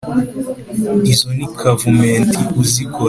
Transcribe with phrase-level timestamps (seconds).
[1.11, 2.97] Izo ni Kavumenti uzikora